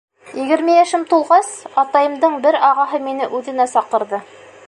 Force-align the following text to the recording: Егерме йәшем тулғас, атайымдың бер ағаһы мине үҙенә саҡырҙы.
Егерме 0.37 0.77
йәшем 0.77 1.03
тулғас, 1.11 1.51
атайымдың 1.83 2.39
бер 2.47 2.59
ағаһы 2.71 3.03
мине 3.09 3.31
үҙенә 3.41 3.71
саҡырҙы. 3.77 4.25